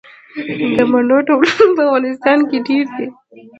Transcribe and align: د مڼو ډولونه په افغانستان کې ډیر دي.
د 0.75 0.77
مڼو 0.91 1.17
ډولونه 1.27 1.65
په 1.75 1.81
افغانستان 1.87 2.39
کې 2.49 2.57
ډیر 2.67 2.85
دي. 2.95 3.07